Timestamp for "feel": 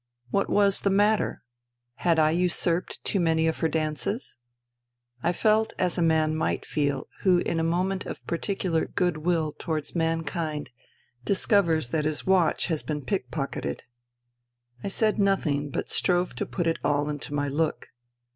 6.65-7.07